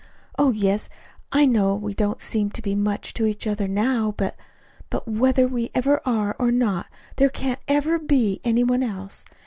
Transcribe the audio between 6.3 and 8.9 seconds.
or not, there can't ever be any one